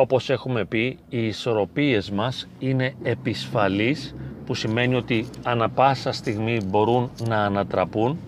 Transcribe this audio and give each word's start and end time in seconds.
Όπως 0.00 0.30
έχουμε 0.30 0.64
πει, 0.64 0.98
οι 1.08 1.26
ισορροπίες 1.26 2.10
μας 2.10 2.48
είναι 2.58 2.94
επισφαλείς, 3.02 4.14
που 4.46 4.54
σημαίνει 4.54 4.94
ότι 4.94 5.26
ανα 5.42 5.68
πάσα 5.68 6.12
στιγμή 6.12 6.58
μπορούν 6.66 7.10
να 7.28 7.36
ανατραπούν 7.36 8.18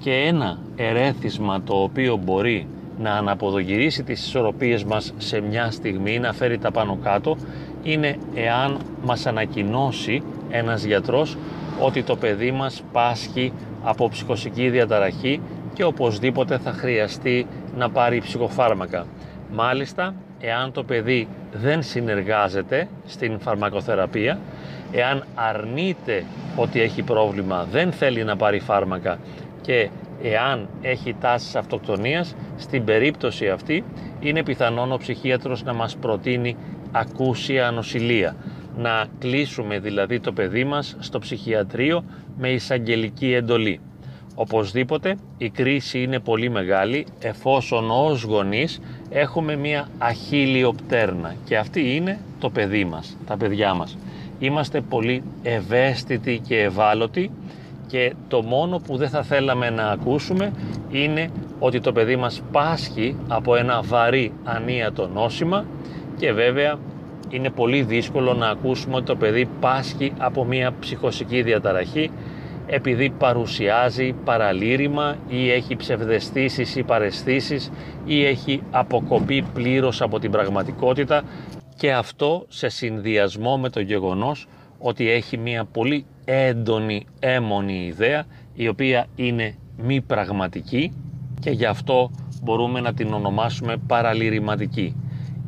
και 0.00 0.12
ένα 0.12 0.58
ερέθισμα 0.76 1.62
το 1.62 1.82
οποίο 1.82 2.16
μπορεί 2.16 2.66
να 2.98 3.12
αναποδογυρίσει 3.12 4.02
τις 4.02 4.26
ισορροπίες 4.26 4.84
μας 4.84 5.14
σε 5.18 5.40
μια 5.40 5.70
στιγμή, 5.70 6.18
να 6.18 6.32
φέρει 6.32 6.58
τα 6.58 6.70
πάνω 6.70 6.98
κάτω, 7.02 7.36
είναι 7.82 8.18
εάν 8.34 8.78
μας 9.04 9.26
ανακοινώσει 9.26 10.22
ένας 10.50 10.84
γιατρός 10.84 11.36
ότι 11.80 12.02
το 12.02 12.16
παιδί 12.16 12.50
μας 12.50 12.82
πάσχει 12.92 13.52
από 13.82 14.08
ψυχοσική 14.08 14.68
διαταραχή 14.70 15.40
και 15.74 15.84
οπωσδήποτε 15.84 16.58
θα 16.58 16.72
χρειαστεί 16.72 17.46
να 17.76 17.90
πάρει 17.90 18.20
ψυχοφάρμακα. 18.20 19.06
Μάλιστα, 19.52 20.14
εάν 20.40 20.72
το 20.72 20.84
παιδί 20.84 21.28
δεν 21.52 21.82
συνεργάζεται 21.82 22.88
στην 23.06 23.38
φαρμακοθεραπεία, 23.40 24.38
εάν 24.92 25.24
αρνείται 25.34 26.24
ότι 26.56 26.80
έχει 26.80 27.02
πρόβλημα, 27.02 27.66
δεν 27.70 27.92
θέλει 27.92 28.24
να 28.24 28.36
πάρει 28.36 28.60
φάρμακα 28.60 29.18
και 29.60 29.88
εάν 30.22 30.68
έχει 30.80 31.14
τάσεις 31.20 31.56
αυτοκτονίας, 31.56 32.34
στην 32.56 32.84
περίπτωση 32.84 33.48
αυτή 33.48 33.84
είναι 34.20 34.42
πιθανόν 34.42 34.92
ο 34.92 34.96
ψυχίατρος 34.96 35.62
να 35.62 35.72
μας 35.72 35.96
προτείνει 35.96 36.56
ακούσια 36.92 37.70
νοσηλεία. 37.70 38.36
Να 38.76 39.06
κλείσουμε 39.18 39.78
δηλαδή 39.78 40.20
το 40.20 40.32
παιδί 40.32 40.64
μας 40.64 40.96
στο 40.98 41.18
ψυχιατρίο 41.18 42.04
με 42.38 42.48
εισαγγελική 42.50 43.32
εντολή. 43.32 43.80
Οπωσδήποτε 44.34 45.16
η 45.38 45.50
κρίση 45.50 46.02
είναι 46.02 46.18
πολύ 46.18 46.50
μεγάλη 46.50 47.06
εφόσον 47.20 47.90
ως 47.90 48.22
γονείς 48.22 48.80
έχουμε 49.10 49.56
μία 49.56 49.88
αχίλιο 49.98 50.72
πτέρνα 50.72 51.34
και 51.44 51.56
αυτή 51.56 51.94
είναι 51.94 52.18
το 52.38 52.50
παιδί 52.50 52.84
μας, 52.84 53.16
τα 53.26 53.36
παιδιά 53.36 53.74
μας. 53.74 53.98
Είμαστε 54.38 54.80
πολύ 54.80 55.22
ευαίσθητοι 55.42 56.40
και 56.46 56.62
ευάλωτοι 56.62 57.30
και 57.86 58.14
το 58.28 58.42
μόνο 58.42 58.78
που 58.78 58.96
δεν 58.96 59.08
θα 59.08 59.22
θέλαμε 59.22 59.70
να 59.70 59.86
ακούσουμε 59.88 60.52
είναι 60.90 61.30
ότι 61.58 61.80
το 61.80 61.92
παιδί 61.92 62.16
μας 62.16 62.42
πάσχει 62.52 63.16
από 63.28 63.56
ένα 63.56 63.82
βαρύ 63.82 64.32
ανίατο 64.44 65.08
νόσημα 65.08 65.64
και 66.18 66.32
βέβαια 66.32 66.78
είναι 67.30 67.50
πολύ 67.50 67.82
δύσκολο 67.82 68.34
να 68.34 68.48
ακούσουμε 68.48 68.96
ότι 68.96 69.04
το 69.04 69.16
παιδί 69.16 69.48
πάσχει 69.60 70.12
από 70.18 70.44
μια 70.44 70.72
ψυχοσική 70.80 71.42
διαταραχή 71.42 72.10
επειδή 72.66 73.10
παρουσιάζει 73.10 74.12
παραλήρημα 74.24 75.16
ή 75.28 75.50
έχει 75.50 75.76
ψευδεστήσεις 75.76 76.76
ή 76.76 76.82
παρεστήσεις 76.82 77.70
ή 78.04 78.24
έχει 78.24 78.62
αποκοπεί 78.70 79.42
πλήρως 79.54 80.02
από 80.02 80.18
την 80.18 80.30
πραγματικότητα 80.30 81.22
και 81.76 81.92
αυτό 81.92 82.44
σε 82.48 82.68
συνδυασμό 82.68 83.58
με 83.58 83.68
το 83.68 83.80
γεγονός 83.80 84.46
ότι 84.78 85.10
έχει 85.10 85.36
μια 85.36 85.64
πολύ 85.64 86.06
έντονη 86.24 87.06
έμονη 87.18 87.86
ιδέα 87.86 88.24
η 88.54 88.68
οποία 88.68 89.06
είναι 89.14 89.54
μη 89.76 90.00
πραγματική 90.00 90.92
και 91.40 91.50
γι' 91.50 91.66
αυτό 91.66 92.10
μπορούμε 92.42 92.80
να 92.80 92.94
την 92.94 93.12
ονομάσουμε 93.12 93.76
παραλυρηματική. 93.86 94.96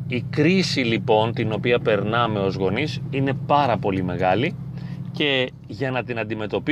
Η 0.07 0.21
κρίση 0.29 0.79
λοιπόν 0.79 1.33
την 1.33 1.51
οποία 1.51 1.79
περνάμε 1.79 2.39
ως 2.39 2.55
γονείς 2.55 3.01
είναι 3.09 3.33
πάρα 3.47 3.77
πολύ 3.77 4.03
μεγάλη 4.03 4.55
και 5.11 5.51
για 5.67 5.91
να 5.91 6.03
την 6.03 6.19
αντιμετωπίσουμε 6.19 6.65